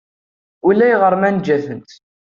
Ulayɣer 0.67 1.13
ma 1.17 1.29
nejja-tent. 1.29 1.91